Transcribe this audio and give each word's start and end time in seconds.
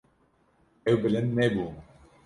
Ew 0.89 0.97
bilind 1.01 1.29
nebûn. 1.37 1.75